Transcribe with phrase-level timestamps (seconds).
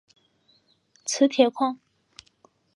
[1.05, 1.79] 磁铁矿。